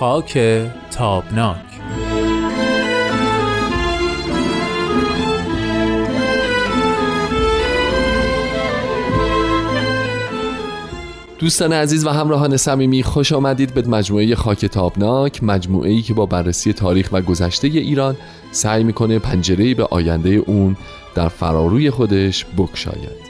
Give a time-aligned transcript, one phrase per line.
[0.00, 0.38] خاک
[0.90, 1.56] تابناک.
[11.38, 16.26] دوستان عزیز و همراهان صمیمی خوش آمدید به مجموعه خاک تابناک مجموعه ای که با
[16.26, 18.16] بررسی تاریخ و گذشته ایران
[18.52, 20.76] سعی می‌کنه پنجره به آینده اون
[21.14, 23.29] در فراروی خودش بکشاید.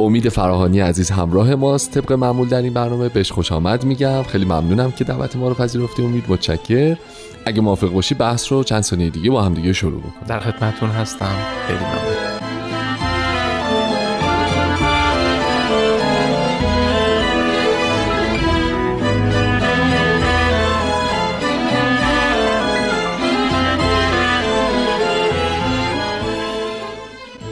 [0.00, 1.90] امید فراهانی عزیز همراه ماست.
[1.90, 4.22] طبق معمول در این برنامه بهش خوش آمد میگم.
[4.22, 6.24] خیلی ممنونم که دعوت ما رو پذیرفتی امید.
[6.28, 6.96] متشکر
[7.44, 10.26] اگه موافق باشی بحث رو چند ثانیه دیگه با هم دیگه شروع بکنیم.
[10.28, 11.34] در خدمتتون هستم.
[11.66, 12.29] خیلی ممنون.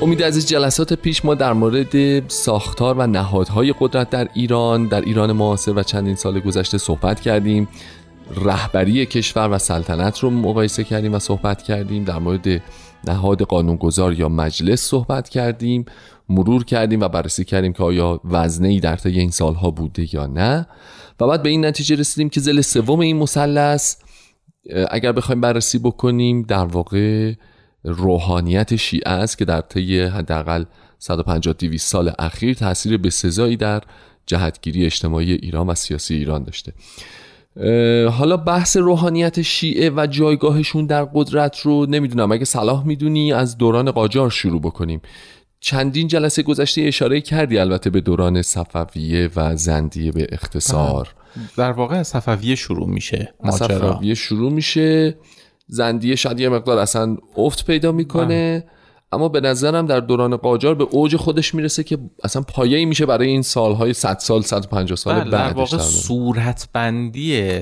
[0.03, 5.33] امید عزیز جلسات پیش ما در مورد ساختار و نهادهای قدرت در ایران در ایران
[5.33, 7.69] معاصر و چندین سال گذشته صحبت کردیم.
[8.45, 12.05] رهبری کشور و سلطنت رو مقایسه کردیم و صحبت کردیم.
[12.05, 12.63] در مورد
[13.05, 15.85] نهاد قانونگذار یا مجلس صحبت کردیم.
[16.29, 20.27] مرور کردیم و بررسی کردیم که آیا وزنه ای در طی این سالها بوده یا
[20.27, 20.67] نه.
[21.21, 23.97] و بعد به این نتیجه رسیدیم که زل سوم این مثلث
[24.91, 27.33] اگر بخوایم بررسی بکنیم در واقع
[27.85, 30.65] روحانیت شیعه است که در طی حداقل
[30.99, 33.83] 150 200 سال اخیر تاثیر بسزایی در
[34.27, 36.73] جهتگیری اجتماعی ایران و سیاسی ایران داشته.
[38.11, 42.33] حالا بحث روحانیت شیعه و جایگاهشون در قدرت رو نمی‌دونم.
[42.33, 45.01] اگه صلاح می‌دونی از دوران قاجار شروع بکنیم.
[45.61, 51.15] چندین جلسه گذشته اشاره کردی البته به دوران صفویه و زندیه به اختصار.
[51.57, 55.17] در واقع از صفویه شروع میشه صفویه شروع میشه.
[55.69, 58.65] زندیه شاید یه مقدار اصلا افت پیدا می‌کنه.
[59.13, 63.29] اما به نظرم در دوران قاجار به اوج خودش می‌رسه که اصلا پایه‌ای میشه برای
[63.29, 67.61] این سالهای 100 سال 150 سال بعدش در واقع صورتبندی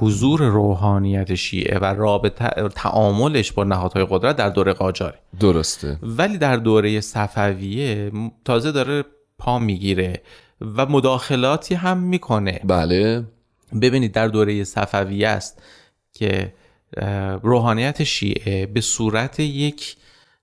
[0.00, 5.18] حضور روحانیت شیعه و رابطه تعاملش با نهادهای قدرت در دوره قاجاره.
[5.40, 5.98] درسته.
[6.02, 8.12] ولی در دوره صفویه
[8.44, 9.04] تازه داره
[9.38, 10.22] پا می‌گیره
[10.76, 12.60] و مداخلاتی هم می‌کنه.
[12.64, 13.24] بله.
[13.82, 15.62] ببینید در دوره صفویه است
[16.12, 16.52] که
[17.42, 19.96] روحانیت شیعه به صورت یک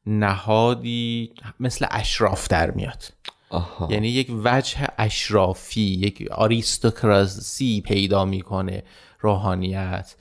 [0.06, 3.04] نهادی مثل اشراف در میاد.
[3.50, 3.88] آها.
[3.92, 8.84] یعنی یک وجه اشرافی یک آریستوکراسی پیدا می‌کنه
[9.20, 10.16] روحانیت.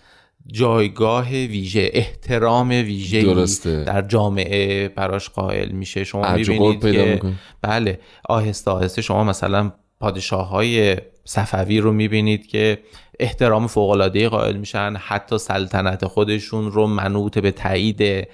[0.46, 6.04] جایگاه ویژه احترام ویژه در جامعه براش قائل میشه.
[6.04, 7.20] شما می‌بینید که
[7.62, 10.96] بله آهسته آهسته شما مثلا پادشاه های
[11.30, 12.78] صفوی رو می‌بینید که
[13.20, 14.96] احترام فوقالعاده قائل میشن.
[14.98, 18.28] حتی سلطنت خودشون رو منوط به تایید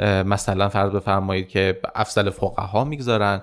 [0.00, 3.42] مثلا فرض بفرمایید که افضل فقها می‌گذارن.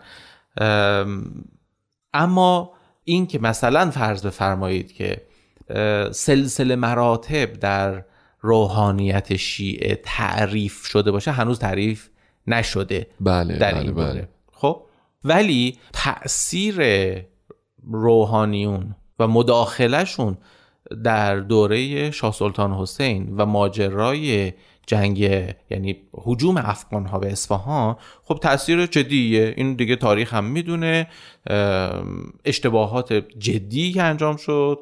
[2.14, 5.22] اما این که مثلا فرض بفرمایید که
[6.12, 8.04] سلسله مراتب در
[8.42, 12.10] روحانیت شیعه تعریف شده باشه هنوز تعریف
[12.48, 14.28] نشده بله در بله این بله.
[14.52, 14.84] خب؟
[15.24, 16.82] ولی تاثیر
[17.92, 20.38] روحانیون و مداخلهشون
[21.04, 24.54] در دوره شاه سلطان حسین و ماجرای
[24.88, 25.20] جنگ
[25.70, 29.54] یعنی حجوم افغان ها به اصفهان خب تاثیر جدیه.
[29.58, 31.08] این دیگه تاریخ هم می‌دونه.
[32.46, 34.80] اشتباهات جدی که انجام شد.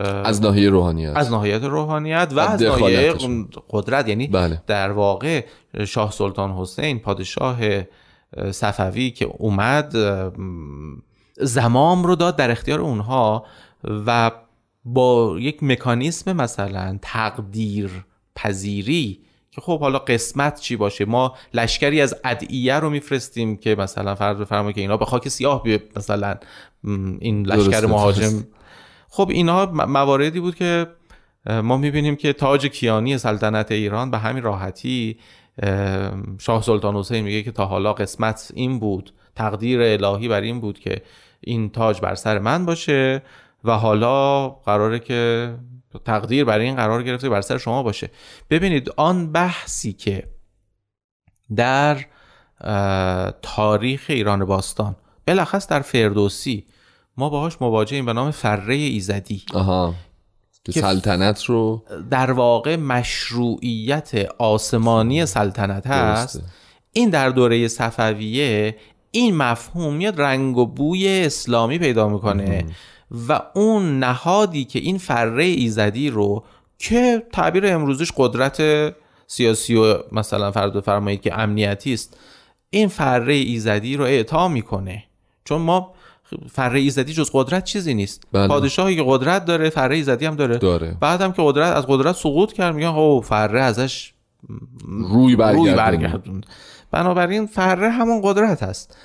[0.00, 1.16] از ناحیه روحانیت.
[1.16, 3.14] از ناحیه روحانیت و از ناحیه
[3.70, 4.08] قدرت.
[4.08, 4.62] یعنی بله.
[4.66, 5.44] در واقع
[5.86, 7.58] شاه سلطان حسین پادشاه
[8.50, 9.96] صفوی که اومد
[11.40, 13.46] زمام رو داد در اختیار اونها
[14.06, 14.30] و
[14.84, 17.90] با یک مکانیسم مثلا تقدیر
[18.36, 24.14] پذیری که خب حالا قسمت چی باشه؟ ما لشکری از ادعیه رو میفرستیم که مثلا
[24.14, 26.34] فرض بفرمایید که اینا به خاک سیاه بیه مثلا
[27.20, 28.44] این لشکر مهاجم.
[29.08, 30.86] خب اینها مواردی بود که
[31.62, 35.18] ما می‌بینیم که تاج کیانی سلطنت ایران به همین راحتی
[36.38, 39.12] شاه سلطان حسین میگه که تا حالا قسمت این بود.
[39.38, 41.02] تقدیر الهی بر این بود که
[41.40, 43.22] این تاج بر سر من باشه
[43.64, 45.54] و حالا قراره که
[46.04, 48.10] تقدیر برای این قرار گرفته بر سر شما باشه.
[48.50, 50.28] ببینید آن بحثی که
[51.56, 52.04] در
[53.42, 54.96] تاریخ ایران باستان
[55.26, 56.66] بلخص در فردوسی
[57.16, 59.42] ما باهاش مواجهیم به نام فره ایزدی.
[59.54, 59.94] آها.
[60.64, 66.42] که سلطنت رو در واقع مشروعیت آسمانی سلطنت هست.
[66.92, 68.76] این در دوره صفویه
[69.10, 72.64] این مفهوم میاد رنگ و بوی اسلامی پیدا می‌کنه
[73.28, 76.44] و اون نهادی که این فره ایزدی رو
[76.78, 78.62] که تعبیر امروزش قدرت
[79.26, 82.16] سیاسی و مثلا فرض فرمایید که امنیتی است
[82.70, 85.04] این فره ایزدی رو اعطا می‌کنه.
[85.44, 85.94] چون ما
[86.50, 88.22] فره ایزدی جز قدرت چیزی نیست.
[88.32, 88.48] بله.
[88.48, 90.58] پادشاهی که قدرت داره فره ایزدی هم داره.
[90.58, 90.96] داره.
[91.00, 94.12] بعدم که قدرت از قدرت سقوط کرد میگن او فره ازش
[94.86, 96.46] روی برگردون روی برگردوند.
[96.90, 98.96] بنابراین فره همون قدرت هست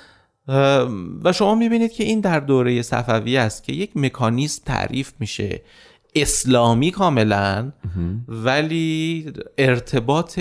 [0.48, 0.88] اه،
[1.24, 5.62] و شما می‌بینید که این در دوره صفوی است که یک مکانیزم تعریف میشه.
[6.14, 7.72] اسلامی کاملا
[8.28, 10.40] ولی ارتباط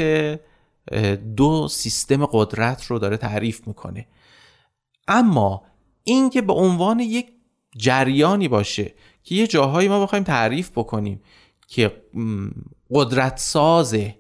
[1.36, 4.08] دو سیستم قدرت رو داره تعریف می‌کنه.
[5.08, 5.64] اما
[6.04, 7.28] این که به عنوان یک
[7.78, 8.94] جریانی باشه
[9.24, 11.22] که یه جاهایی ما بخوایم تعریف بکنیم
[11.68, 12.04] که
[12.92, 14.16] قدرت سازه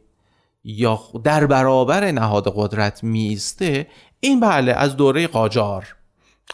[0.63, 3.87] یا در برابر نهاد قدرت میسته
[4.19, 5.95] این بله از دوره قاجار.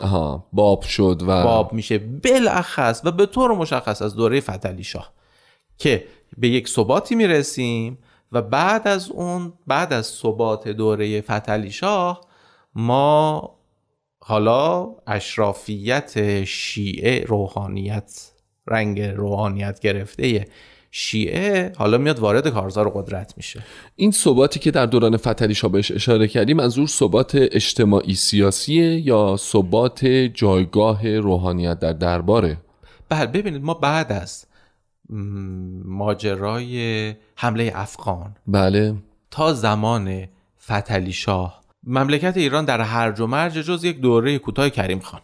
[0.02, 1.98] آها باب شد و باب میشه.
[1.98, 5.14] بالاخص و به طور مشخص از دوره فتلی شاه
[5.78, 6.06] که
[6.38, 7.98] به یک ثباتی می‌رسیم
[8.32, 12.22] و بعد از اون بعد از ثبات دوره فتلی شاه
[12.76, 13.56] ما
[14.20, 18.32] حالا اشرافیت شیعه روحانیت
[18.68, 20.48] رنگ روحانیت گرفته
[20.92, 23.64] شیعه حالا میاد وارد کارزار قدرت میشه.
[23.96, 29.38] این ثباتی که در دوران فتلی شاه بهش اشاره کردیم منظور ثبات اجتماعی سیاسیه یا
[29.38, 32.58] ثبات جایگاه روحانیت در درباره؟
[33.10, 34.46] بله ببینید ما بعد از
[35.86, 38.96] ماجرای حمله افغان بله.
[39.32, 40.28] تا زمان
[40.66, 45.22] فتلی شاه مملکت ایران در هرج و مرج جز یک دوره کوتاه کریم خان.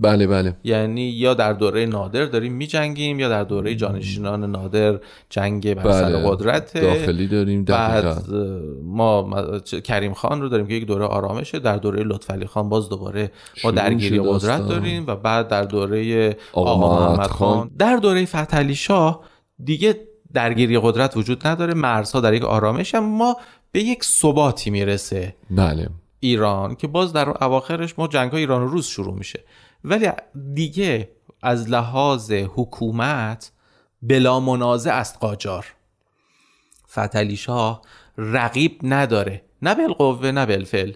[0.00, 0.56] بله بله.
[0.64, 4.98] یعنی یا در دوره نادر داریم میجنگیم یا در دوره جانشینان نادر
[5.30, 6.30] جنگ بر سر بله.
[6.30, 9.40] قدرت داخلی داریم بعد دقیقا ما
[9.84, 13.30] کریم خان رو داریم که یک دوره آرامشه در دوره لطفعلی خان باز دوباره
[13.64, 14.68] ما درگیری قدرت.
[14.68, 17.58] داریم و بعد در دوره آقا آقا محمد خان.
[17.58, 17.70] خان.
[17.78, 19.20] در دوره فتحعلی شاه
[19.64, 20.00] دیگه
[20.32, 23.04] درگیری قدرت وجود نداره مرزها در یک آرامش هم.
[23.04, 23.36] ما
[23.72, 25.88] به یک ثباتی می‌رسه بله.
[26.20, 29.44] ایران که باز در اواخرش ما جنگ ایران و روس شروع میشه.
[29.86, 30.10] ولی
[30.54, 31.10] دیگه
[31.42, 33.52] از لحاظ حکومت
[34.02, 35.66] بلا منازع است قاجار.
[36.90, 37.82] فتلی شاه
[38.18, 39.42] رقیب نداره.
[39.62, 40.92] نه بالقوه نه بالفعل.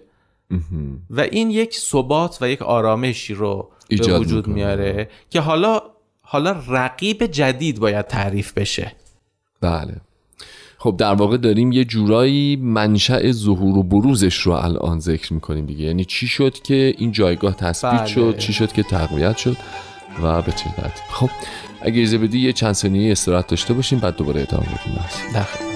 [1.09, 4.53] و این یک ثبات و یک آرامشی رو به وجود می‌کنه.
[4.53, 5.81] میاره که حالا
[6.21, 8.95] حالا رقیب جدید باید تعریف بشه.
[9.61, 10.01] بله.
[10.83, 15.85] خب در واقع داریم یه جورایی منشأ ظهور و بروزش رو الان ذکر می‌کنیم دیگه.
[15.85, 18.07] یعنی چی شد که این جایگاه تثبیت بله.
[18.07, 19.57] شد؟ چی شد که تقویت شد؟
[20.23, 20.65] و به چه
[21.09, 21.29] خب
[21.81, 25.70] اگه اجازه بدی یه چند ثانیه استراحت داشته باشیم بعد دوباره ادامه بدیم.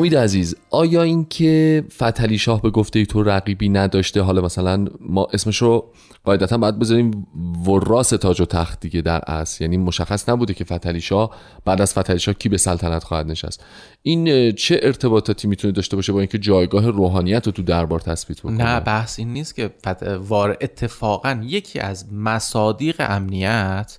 [0.00, 5.56] امید عزیز آیا اینکه فتحعلی شاه به گفته تو رقیبی نداشته حالا مثلا ما اسمش
[5.56, 5.92] رو
[6.24, 7.26] قاعدتا باید بذاریم
[7.66, 11.92] وراس تاج و تخت دیگه در اصل یعنی مشخص نبوده که فتحعلی شاه بعد از
[11.92, 13.64] فتحعلی شاه کی به سلطنت خواهد نشست
[14.02, 18.64] این چه ارتباطاتی می‌تونه داشته باشه با اینکه جایگاه روحانیت رو تو دربار تثبیت بکنه
[18.64, 19.70] نه بحث این نیست که.
[20.28, 23.98] وار اتفاقا یکی از مصادیق امنیت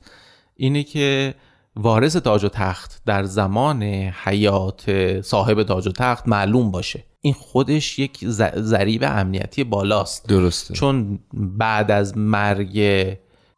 [0.57, 1.33] اینه که
[1.75, 3.83] وارث تاج و تخت در زمان
[4.23, 7.03] حیات صاحب تاج و تخت معلوم باشه.
[7.21, 8.25] این خودش یک
[8.57, 10.27] ضریب امنیتی بالاست.
[10.27, 10.74] درسته.
[10.74, 13.07] چون بعد از مرگ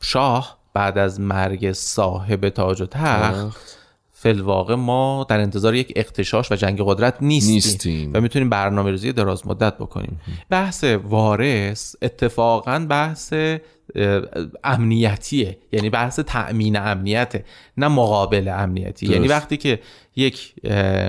[0.01, 3.82] شاه بعد از مرگ صاحب تاج و تخت.
[4.23, 8.11] فلواقع ما در انتظار یک اختشاش و جنگ قدرت نیستیم, نیستیم.
[8.13, 13.33] و می‌تونیم برنامه ریزی دراز مدت بکنیم بحث وارث اتفاقا بحث
[14.63, 17.45] امنیتیه یعنی بحث تأمین امنیته
[17.77, 19.15] نه مقابل امنیتی درست.
[19.15, 19.79] یعنی وقتی که
[20.15, 20.53] یک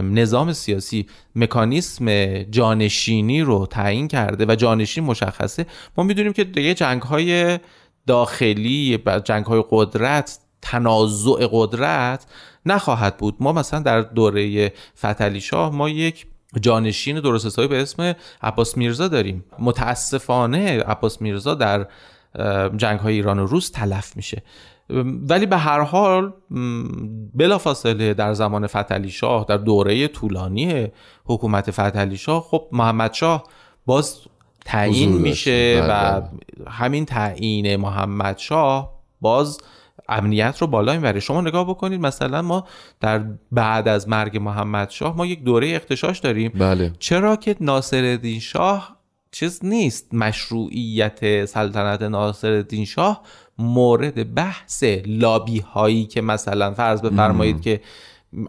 [0.02, 1.06] نظام سیاسی
[1.36, 5.66] مکانیسم جانشینی رو تعیین کرده و جانشین مشخصه
[5.96, 7.58] ما می‌دونیم که دیگه جنگ های
[8.06, 12.26] داخلی جنگ های قدرت تنازع قدرت
[12.66, 16.26] نخواهد بود ما مثلا در دوره فتلی شاه ما یک
[16.60, 21.86] جانشین درست حسابی به اسم عباس میرزا داریم متاسفانه عباس میرزا در
[22.76, 24.42] جنگ های ایران و روس تلف میشه
[25.28, 26.32] ولی به هر حال
[27.34, 30.88] بلافاصله در زمان فتلی شاه در دوره طولانی
[31.24, 33.44] حکومت فتلی شاه خب محمد شاه
[33.86, 34.18] باز
[34.64, 35.86] تعیین میشه.
[35.88, 36.30] و بله.
[36.70, 39.58] همین تعیین محمد شاه باز
[40.08, 41.20] امنیت رو بالا می‌بره.
[41.20, 42.66] شما نگاه بکنید مثلا ما
[43.00, 46.52] در بعد از مرگ محمد شاه ما یک دوره اختشاش داریم.
[46.54, 46.92] بله.
[46.98, 48.96] چرا که ناصرالدین شاه
[49.30, 50.14] چیز نیست.
[50.14, 53.22] مشروعیت سلطنت ناصرالدین شاه
[53.58, 57.80] مورد بحث لابی هایی که مثلا فرض بفرمایید که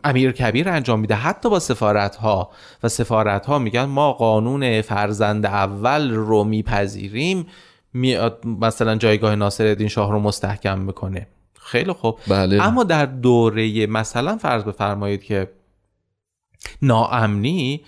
[0.03, 1.15] امیر کبیر انجام میده.
[1.15, 2.50] حتی با سفارت ها
[2.83, 7.45] و سفارت ها میگن ما قانون فرزند اول رو میپذیریم
[7.93, 11.27] میاد مثلا جایگاه ناصرالدین شاه رو مستحکم می‌کنه.
[11.65, 12.17] خیلی خوب.
[12.27, 12.63] بله.
[12.63, 15.51] اما در دوره مثلا فرض بفرمایید که
[16.81, 17.81] ناامنی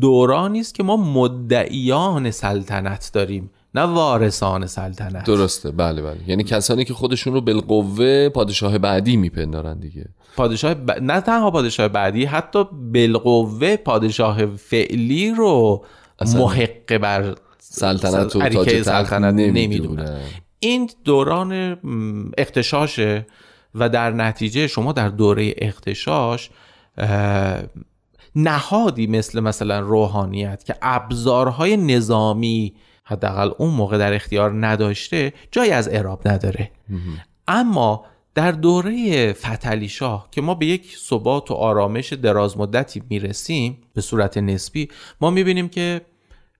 [0.00, 5.24] دورانی است که ما مدعیان سلطنت داریم نه وارثان سلطنت.
[5.24, 5.70] درسته.
[5.70, 6.18] بله بله.
[6.26, 10.06] یعنی کسانی که خودشون رو بالقوه پادشاه بعدی میپندارن دیگه.
[10.36, 10.90] پادشاه ب...
[10.90, 15.84] نه تنها پادشاه بعدی حتی بالقوه پادشاه فعلی رو
[16.20, 19.60] محق بر سلطنت و تاج سلطنت نمی‌دونن.
[19.60, 20.20] نمی‌دونن
[20.60, 21.78] این دوران
[22.38, 23.26] اختشاشه
[23.74, 26.50] و در نتیجه شما در دوره اختشاش
[28.36, 32.74] نهادی مثل مثلا روحانیت که ابزارهای نظامی
[33.04, 36.70] حداقل اون موقع در اختیار نداشته جای از اعراب نداره.
[37.48, 43.78] اما در دوره فتلی شاه که ما به یک ثبات و آرامش دراز مدتی می‌رسیم
[43.94, 44.88] به صورت نسبی
[45.20, 46.00] ما می‌بینیم که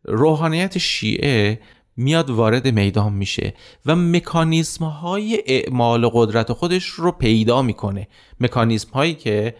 [0.04, 1.60] روحانیت شیعه
[1.96, 3.54] میاد وارد میدان میشه
[3.86, 8.08] و مکانیزم های اعمال قدرت خودش رو پیدا می‌کنه.
[8.40, 9.54] مکانیزم هایی که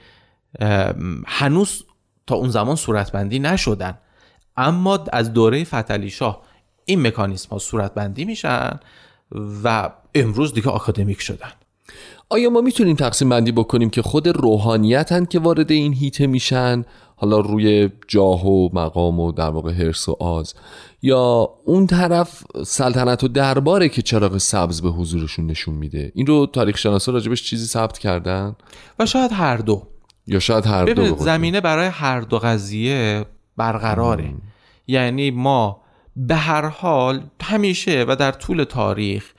[1.26, 1.84] هنوز
[2.26, 3.98] تا اون زمان صورتبندی نشدن.
[4.56, 6.42] اما از دوره فتلی شاه
[6.84, 8.80] این مکانیزم ها صورتبندی میشن
[9.64, 11.52] و امروز دیگه آکادمیک شدن.
[12.28, 16.84] آیا ما می‌تونیم تقسیم بندی بکنیم که خود روحانیتن که وارد این هیته میشن؟
[17.20, 20.54] حالا روی جاه و مقام و در واقع حرس و آز.
[21.02, 26.12] یا اون طرف سلطنت و درباره که چراغ سبز به حضورشون نشون میده.
[26.14, 28.56] این رو تاریخ شناسا راجبش چیزی ثبت کردن؟
[28.98, 29.82] و شاید هر دو.
[30.26, 31.16] یا شاید هر دو.
[31.16, 33.24] زمینه برای هر دو قضیه
[33.56, 34.34] برقراره.
[34.86, 35.80] یعنی ما
[36.16, 39.32] به هر حال همیشه و در طول تاریخ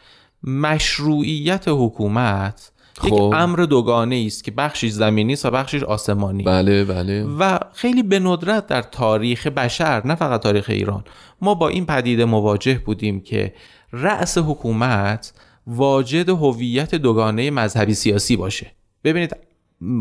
[0.44, 2.72] مشروعیت حکومت
[3.06, 3.34] یک خب.
[3.36, 6.44] امر دوگانه است که بخشش زمینی است و بخشش آسمانی.
[6.44, 7.24] بله بله.
[7.40, 11.04] و خیلی به ندرت در تاریخ بشر نه فقط تاریخ ایران
[11.42, 13.54] ما با این پدیده مواجه بودیم که
[13.94, 15.34] رأس حکومت
[15.68, 18.72] واجد هویت دوگانه مذهبی سیاسی باشه.
[19.04, 19.36] ببینید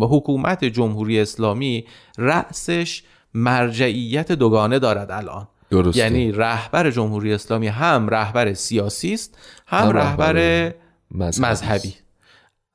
[0.00, 1.84] حکومت جمهوری اسلامی
[2.18, 3.02] رأسش
[3.34, 5.48] مرجعیت دوگانه دارد الان.
[5.70, 6.00] درسته.
[6.00, 10.74] یعنی رهبر جمهوری اسلامی هم رهبر سیاسی است هم, هم رهبر رهبر
[11.10, 11.50] مذهبی.
[11.50, 11.94] مذهبی.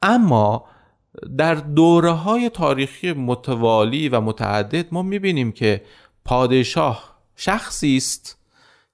[0.06, 0.66] اما
[1.38, 5.82] در دوره های تاریخی متوالی و متعدد ما می‌بینیم که
[6.26, 8.38] پادشاه شخصی است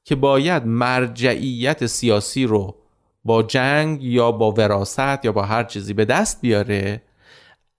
[0.03, 2.75] که باید مرجعیت سیاسی رو
[3.25, 7.01] با جنگ یا با وراست یا با هر چیزی به دست بیاره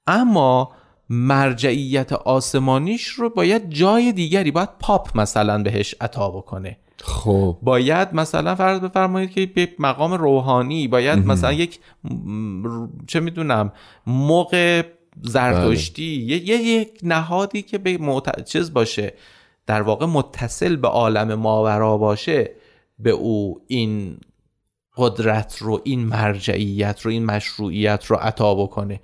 [0.07, 0.73] اما
[1.11, 6.77] مرجعیت آسمانیش رو باید جای دیگری باید پاپ مثلا بهش عطا بکنه.
[7.05, 7.59] خب.
[7.63, 11.79] باید مثلا فرض بفرمایید که به مقام روحانی باید مثلا یک
[13.07, 13.73] چه می‌دونم
[14.07, 14.83] موقع
[15.23, 18.45] زرتشتی یه- یک نهادی که به معت...
[18.45, 19.15] چیز باشه
[19.67, 22.51] در واقع متصل به عالم ماورا باشه
[22.99, 24.17] به او این
[24.97, 29.01] قدرت رو این مرجعیت رو این مشروعیت رو عطا بکنه.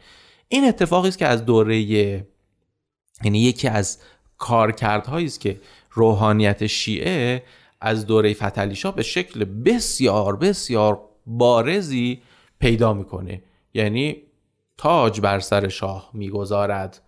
[0.49, 1.81] این اتفاقی است که از دوره
[3.25, 3.99] یعنی یکی از
[4.39, 7.43] کارکردهایی است که روحانیت شیعه
[7.81, 12.23] از دوره فتلی شاه به شکل بسیار بسیار بارزی
[12.59, 13.43] پیدا می‌کنه.
[13.75, 14.17] یعنی
[14.77, 17.01] تاج بر سر شاه می‌گذارد.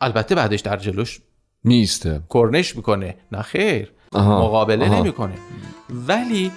[0.00, 1.20] البته بعدش در جلوش
[1.64, 3.16] میسته کرنش می‌کنه.
[3.32, 3.92] نه خیر.
[4.12, 5.00] آها، مقابله آها.
[5.00, 5.34] نمی‌کنه.
[5.90, 6.52] ولی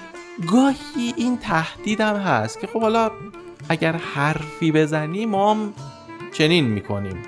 [0.51, 3.11] گاهی این تهدیدم هست که خب حالا
[3.69, 5.73] اگر حرفی بزنی ما هم
[6.33, 7.23] چنین می‌کنیم.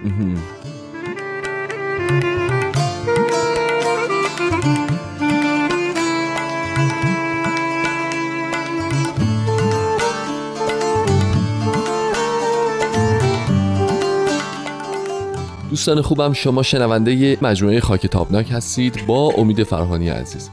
[15.82, 19.06] دوستان خوبم شما شنونده مجموعه خاک تابناک هستید.
[19.08, 20.50] با امید فرهانی عزیز.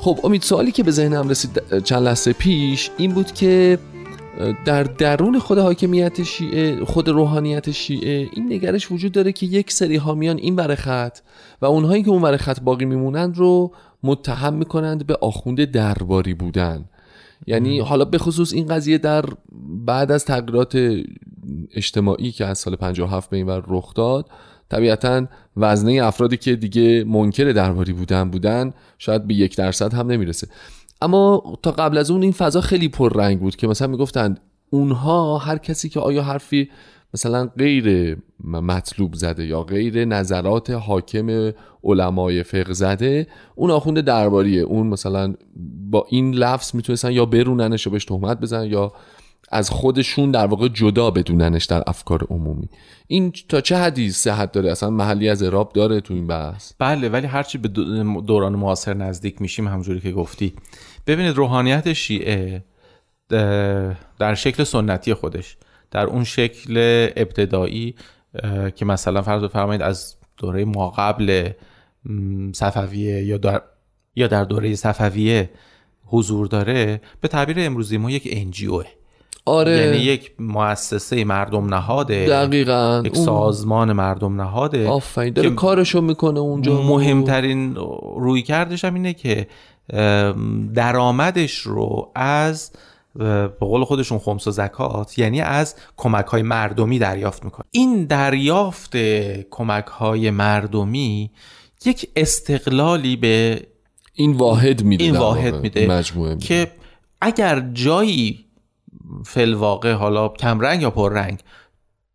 [0.00, 3.78] خب امید سوالی که به ذهنم رسید چند لحظه پیش این بود که
[4.64, 9.96] در درون خود حاکمیت شیعه خود روحانیت شیعه این نگرش وجود داره که یک سری
[9.96, 11.18] حامیان این ور خط
[11.62, 13.72] و اونهایی که اون ور خط باقی میمونند رو
[14.02, 16.84] متهم می‌کنند به آخوند درباری بودن.
[17.46, 19.24] یعنی حالا به خصوص این قضیه در
[19.86, 20.76] بعد از تغییرات
[21.74, 24.26] اجتماعی که از سال 57 به این ور رخ داد
[24.70, 25.26] طبیعتا
[25.56, 30.48] وزنه افرادی که دیگه منکر درباری بودن بودن شاید به یک درصد هم نمی‌رسه.
[31.02, 34.40] اما تا قبل از اون این فضا خیلی پررنگ بود که مثلا می‌گفتند
[34.70, 36.70] اونها هر کسی که آیا حرفی
[37.14, 41.52] مثلا غیر مطلوب زده یا غیر نظرات حاکم
[41.84, 44.62] علمای فقه زده اون آخونده درباریه.
[44.62, 45.34] اون مثلا
[45.90, 48.92] با این لفظ می‌تونستن یا بروننش و بهش تهمت بزنن یا
[49.50, 52.68] از خودشون در واقع جدا بدوننش در افکار عمومی.
[53.06, 57.08] این تا چه حدی صحت داره؟ اصلا محلی از اعراب داره تو این بحث؟ بله
[57.08, 57.68] ولی هرچی به
[58.26, 60.54] دوران معاصر نزدیک میشیم همجوری که گفتی.
[61.06, 62.64] ببینید روحانیت شیعه
[64.18, 65.56] در شکل سنتی خودش
[65.90, 66.76] در اون شکل
[67.16, 67.94] ابتدایی
[68.76, 71.50] که مثلا فرض بفرمایید از دوره ما قبل
[72.52, 73.62] صفویه یا در
[74.16, 75.50] یا در دوره صفویه
[76.04, 78.84] حضور داره به تعبیر امروزی ما یک انجیوه
[79.48, 79.76] آره.
[79.76, 83.02] یعنی یک مؤسسه مردم نهاده دقیقا.
[83.04, 86.82] یک سازمان مردم نهاده آفرین داره کارشو می‌کنه اونجا.
[86.82, 87.74] مهمترین
[88.16, 89.46] روی کردش هم اینه که
[90.74, 92.72] درآمدش رو از
[93.18, 97.64] به قول خودشون خمس و زکات یعنی از کمک های مردمی دریافت می‌کنه.
[97.70, 98.96] این دریافت
[99.50, 101.30] کمک های مردمی
[101.84, 103.62] یک استقلالی به
[104.14, 106.46] این واحد میده این واحد میده مجموعه میده.
[106.46, 106.70] که
[107.20, 108.44] اگر جایی
[109.24, 111.40] فلواقع حالا کمرنگ یا پررنگ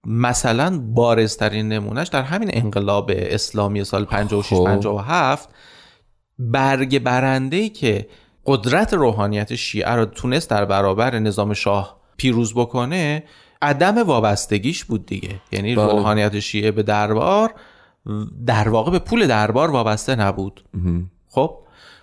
[0.05, 4.65] مثلا بارزترین نمونهش در همین انقلاب اسلامی سال 56 خب.
[4.65, 5.50] 57
[6.39, 8.07] برگ برنده ای که
[8.45, 13.23] قدرت روحانیت شیعه رو تونست در برابر نظام شاه پیروز بکنه
[13.62, 15.85] عدم وابستگیش بود دیگه یعنی بله.
[15.85, 17.53] روحانیت شیعه به دربار
[18.45, 20.63] در واقع به پول دربار وابسته نبود
[21.27, 21.57] خب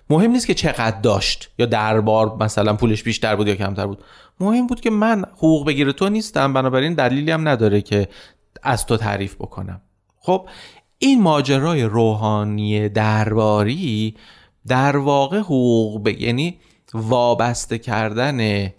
[0.09, 4.03] مهم نیست که چقدر داشت یا دربار مثلا پولش بیشتر بود یا کمتر بود
[4.41, 8.07] مهم بود که من حقوق بگیر تو نیستم بنابراین دلیلی هم نداره که
[8.63, 9.81] از تو تعریف بکنم.
[10.19, 10.49] خب
[10.97, 14.15] این ماجرای روحانی درباری
[14.67, 16.07] در واقع حقوق ب...
[16.07, 16.57] یعنی
[16.93, 18.69] وابسته کردن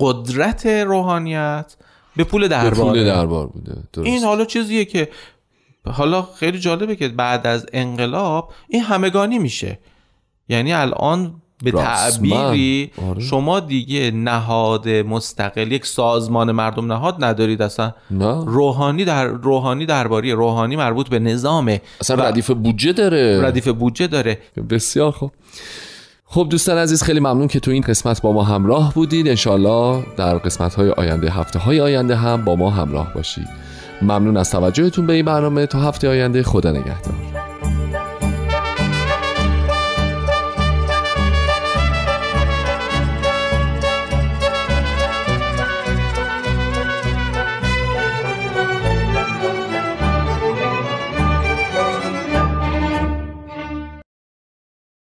[0.00, 1.76] قدرت روحانیت
[2.16, 4.06] به پول به دربار پول دربار بوده درست.
[4.06, 5.08] این حالا چیزیه که
[5.86, 9.78] حالا خیلی جالبه که بعد از انقلاب این همگانی میشه.
[10.48, 11.70] یعنی الان به.
[11.70, 12.90] تعبیری.
[13.10, 13.20] آره.
[13.20, 17.92] شما دیگه نهاد مستقل یک سازمان مردم نهاد ندارید اصلا.
[18.10, 18.44] نه.
[18.44, 23.42] روحانی در روحانی درباری روحانی مربوط به نظامه اصلا و ردیف بودجه داره.
[23.42, 24.38] ردیف بودجه داره.
[24.70, 25.32] بسیار خوب.
[26.26, 29.28] خب دوستان عزیز خیلی ممنون که تو این قسمت با ما همراه بودید.
[29.28, 33.48] انشالله در قسمت های آینده هفته های آینده هم با ما همراه باشید.
[34.02, 35.66] ممنون از توجهتون به این برنامه.
[35.66, 37.43] تا هفته آینده خدا نگهدار.